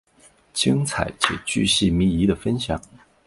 [0.51, 2.81] 精彩且钜细靡遗的分享